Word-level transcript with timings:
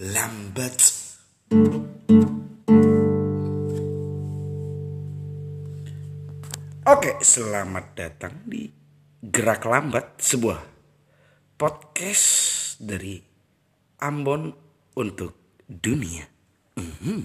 lambat. 0.00 0.80
Oke, 6.88 7.20
selamat 7.20 7.86
datang 7.92 8.48
di 8.48 8.64
Gerak 9.20 9.68
Lambat, 9.68 10.16
sebuah 10.16 10.64
podcast 11.60 12.80
dari 12.80 13.20
Ambon 14.00 14.48
untuk 14.96 15.60
dunia. 15.68 16.24
Mm 16.80 16.92
-hmm. 16.96 17.20